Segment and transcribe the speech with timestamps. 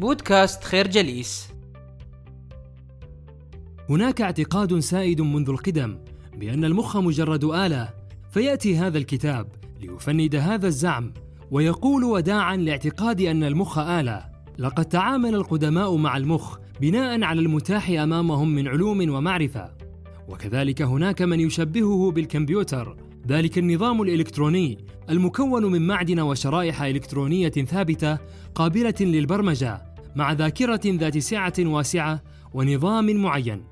[0.00, 1.48] بودكاست خير جليس.
[3.90, 5.98] هناك اعتقاد سائد منذ القدم
[6.36, 7.88] بأن المخ مجرد آلة
[8.30, 9.48] فيأتي هذا الكتاب
[9.80, 11.12] ليفند هذا الزعم
[11.50, 14.24] ويقول وداعا لاعتقاد أن المخ آلة.
[14.58, 19.74] لقد تعامل القدماء مع المخ بناء على المتاح أمامهم من علوم ومعرفة.
[20.28, 22.96] وكذلك هناك من يشبهه بالكمبيوتر
[23.28, 24.78] ذلك النظام الإلكتروني
[25.10, 28.18] المكون من معدن وشرائح إلكترونية ثابتة
[28.54, 29.82] قابلة للبرمجة
[30.16, 32.22] مع ذاكرة ذات سعة واسعة
[32.54, 33.64] ونظام معين.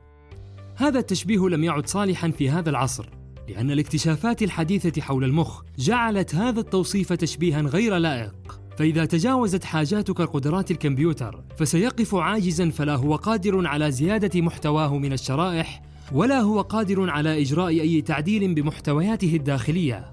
[0.77, 3.11] هذا التشبيه لم يعد صالحا في هذا العصر،
[3.49, 8.61] لأن الاكتشافات الحديثة حول المخ جعلت هذا التوصيف تشبيها غير لائق.
[8.79, 15.83] فإذا تجاوزت حاجاتك قدرات الكمبيوتر، فسيقف عاجزا فلا هو قادر على زيادة محتواه من الشرائح،
[16.13, 20.13] ولا هو قادر على إجراء أي تعديل بمحتوياته الداخلية.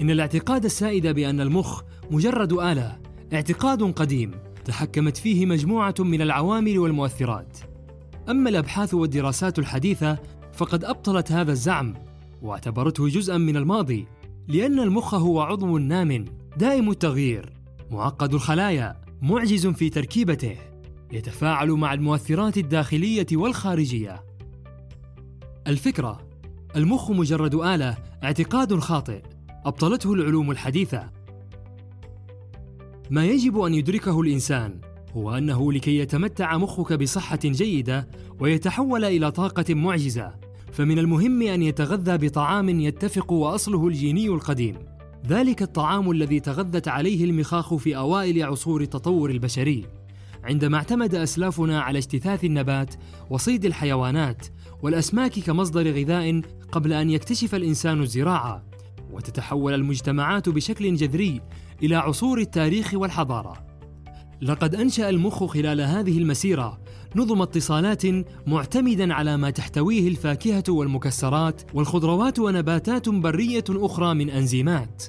[0.00, 2.98] إن الاعتقاد السائد بأن المخ مجرد آلة
[3.32, 4.30] اعتقاد قديم
[4.64, 7.58] تحكمت فيه مجموعة من العوامل والمؤثرات.
[8.30, 10.18] أما الأبحاث والدراسات الحديثة
[10.52, 11.94] فقد أبطلت هذا الزعم
[12.42, 14.06] واعتبرته جزءا من الماضي
[14.48, 16.24] لأن المخ هو عضو نام
[16.56, 17.52] دائم التغيير
[17.90, 20.56] معقد الخلايا معجز في تركيبته
[21.12, 24.33] يتفاعل مع المؤثرات الداخلية والخارجية.
[25.66, 26.28] الفكرة
[26.76, 29.22] المخ مجرد آلة اعتقاد خاطئ
[29.64, 31.10] أبطلته العلوم الحديثة.
[33.10, 34.80] ما يجب أن يدركه الإنسان
[35.12, 38.08] هو أنه لكي يتمتع مخك بصحة جيدة
[38.40, 40.34] ويتحول إلى طاقة معجزة،
[40.72, 44.76] فمن المهم أن يتغذى بطعام يتفق وأصله الجيني القديم.
[45.26, 49.86] ذلك الطعام الذي تغذت عليه المخاخ في أوائل عصور التطور البشري،
[50.44, 52.94] عندما اعتمد أسلافنا على اجتثاث النبات
[53.30, 54.46] وصيد الحيوانات
[54.84, 56.40] والأسماك كمصدر غذاء
[56.72, 58.64] قبل أن يكتشف الإنسان الزراعة،
[59.12, 61.40] وتتحول المجتمعات بشكل جذري
[61.82, 63.66] إلى عصور التاريخ والحضارة.
[64.42, 66.80] لقد أنشأ المخ خلال هذه المسيرة
[67.16, 68.02] نظم اتصالات
[68.46, 75.02] معتمدا على ما تحتويه الفاكهة والمكسرات والخضروات ونباتات برية أخرى من أنزيمات.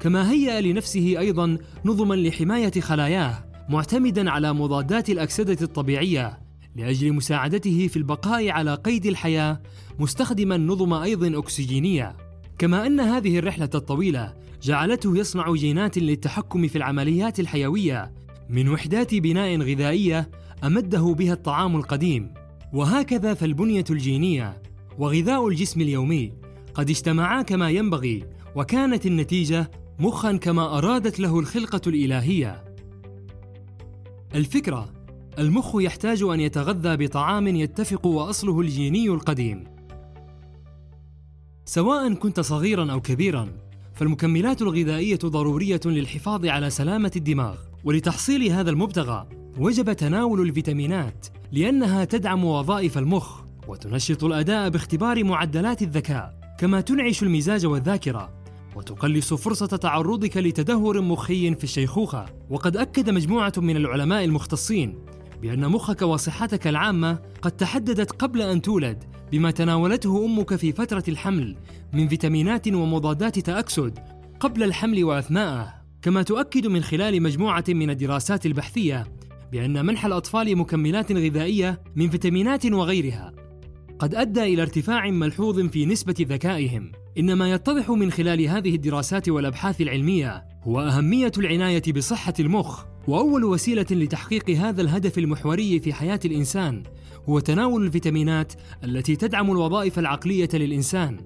[0.00, 6.41] كما هيأ لنفسه أيضا نظما لحماية خلاياه معتمدا على مضادات الأكسدة الطبيعية
[6.76, 9.60] لأجل مساعدته في البقاء على قيد الحياة
[9.98, 12.16] مستخدما نظم أيض أكسجينية.
[12.58, 18.12] كما أن هذه الرحلة الطويلة جعلته يصنع جينات للتحكم في العمليات الحيوية
[18.48, 20.30] من وحدات بناء غذائية
[20.64, 22.34] أمده بها الطعام القديم.
[22.72, 24.62] وهكذا فالبنية الجينية
[24.98, 26.32] وغذاء الجسم اليومي
[26.74, 28.24] قد اجتمعا كما ينبغي
[28.56, 32.64] وكانت النتيجة مخا كما أرادت له الخلقة الإلهية.
[34.34, 35.01] الفكرة
[35.38, 39.64] المخ يحتاج أن يتغذى بطعام يتفق وأصله الجيني القديم.
[41.64, 43.48] سواء كنت صغيرا أو كبيرا
[43.94, 47.56] فالمكملات الغذائية ضرورية للحفاظ على سلامة الدماغ.
[47.84, 49.28] ولتحصيل هذا المبتغى
[49.58, 56.56] وجب تناول الفيتامينات لأنها تدعم وظائف المخ وتنشط الأداء باختبار معدلات الذكاء.
[56.58, 58.30] كما تنعش المزاج والذاكرة
[58.76, 64.98] وتقلص فرصة تعرضك لتدهور مخي في الشيخوخة، وقد أكد مجموعة من العلماء المختصين
[65.42, 71.56] بأن مخك وصحتك العامة قد تحددت قبل أن تولد بما تناولته أمك في فترة الحمل
[71.92, 73.98] من فيتامينات ومضادات تأكسد
[74.40, 75.74] قبل الحمل وأثناءه.
[76.02, 79.06] كما تؤكد من خلال مجموعة من الدراسات البحثية
[79.52, 83.32] بأن منح الأطفال مكملات غذائية من فيتامينات وغيرها.
[83.98, 86.92] قد أدى إلى ارتفاع ملحوظ في نسبة ذكائهم.
[87.18, 93.44] إن ما يتضح من خلال هذه الدراسات والأبحاث العلمية هو أهمية العناية بصحة المخ وأول
[93.44, 96.82] وسيلة لتحقيق هذا الهدف المحوري في حياة الإنسان
[97.28, 98.52] هو تناول الفيتامينات
[98.84, 101.16] التي تدعم الوظائف العقلية للإنسان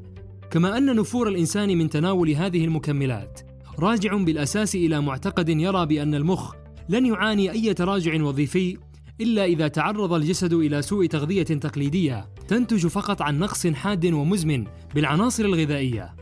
[0.50, 3.41] كما أن نفور الإنسان من تناول هذه المكملات
[3.78, 6.54] راجع بالأساس إلى معتقد يرى بأن المخ
[6.88, 8.78] لن يعاني أي تراجع وظيفي
[9.20, 14.64] إلا إذا تعرض الجسد إلى سوء تغذية تقليدية تنتج فقط عن نقص حاد ومزمن
[14.94, 16.16] بالعناصر الغذائية.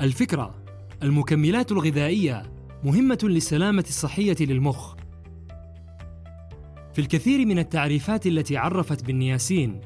[0.00, 0.59] الفكرة
[1.02, 2.42] المكملات الغذائية
[2.84, 4.94] مهمة للسلامة الصحية للمخ.
[6.92, 9.80] في الكثير من التعريفات التي عرفت بالنياسين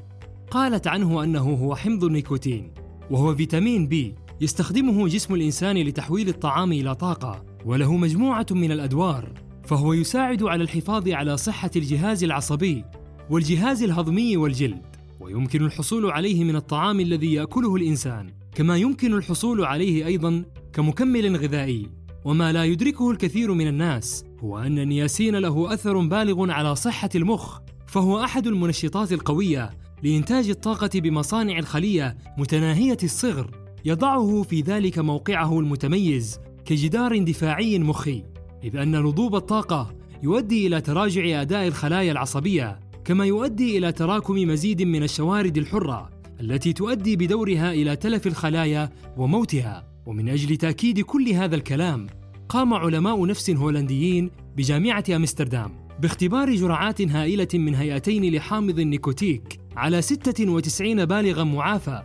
[0.51, 2.71] قالت عنه أنه هو حمض النيكوتين
[3.11, 9.33] وهو فيتامين بي يستخدمه جسم الإنسان لتحويل الطعام إلى طاقة وله مجموعة من الأدوار
[9.63, 12.83] فهو يساعد على الحفاظ على صحة الجهاز العصبي
[13.29, 14.85] والجهاز الهضمي والجلد
[15.19, 20.43] ويمكن الحصول عليه من الطعام الذي يأكله الإنسان كما يمكن الحصول عليه أيضا
[20.75, 21.89] كمكمل غذائي
[22.25, 27.59] وما لا يدركه الكثير من الناس هو أن النياسين له أثر بالغ على صحة المخ
[27.87, 29.69] فهو أحد المنشطات القوية
[30.03, 33.51] لإنتاج الطاقة بمصانع الخلية متناهية الصغر
[33.85, 38.23] يضعه في ذلك موقعه المتميز كجدار دفاعي مخي
[38.63, 44.81] إذ أن نضوب الطاقة يؤدي إلى تراجع أداء الخلايا العصبية كما يؤدي إلى تراكم مزيد
[44.81, 49.94] من الشوارد الحرة التي تؤدي بدورها إلى تلف الخلايا وموتها.
[50.05, 52.07] ومن أجل تأكيد كل هذا الكلام
[52.49, 61.05] قام علماء نفس هولنديين بجامعة أمستردام باختبار جرعات هائلة من هيئتين لحامض النيكوتيك على 96
[61.05, 62.03] بالغا معافى.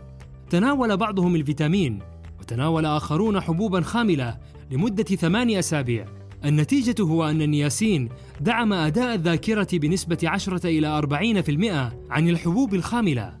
[0.49, 1.99] تناول بعضهم الفيتامين
[2.39, 4.37] وتناول آخرون حبوبا خاملة
[4.71, 6.05] لمدة ثمانية أسابيع.
[6.45, 8.09] النتيجة هو أن النياسين
[8.41, 13.37] دعم أداء الذاكرة بنسبة 10 إلى 40% عن الحبوب الخاملة.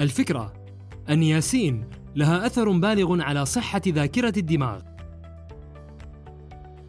[0.00, 0.52] الفكرة
[1.10, 1.84] النياسين
[2.16, 4.82] لها أثر بالغ على صحة ذاكرة الدماغ.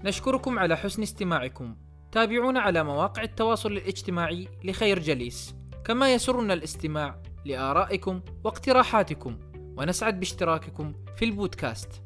[0.03, 1.75] نشكركم على حسن استماعكم.
[2.11, 5.55] تابعونا على مواقع التواصل الاجتماعي لخير جليس.
[5.85, 9.39] كما يسرنا الاستماع لآرائكم واقتراحاتكم.
[9.77, 12.03] ونسعد باشتراككم في البودكاست.